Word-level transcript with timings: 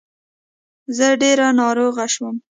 زه 0.95 1.07
ډير 1.21 1.39
ناروغه 1.59 2.05
شوم 2.13 2.35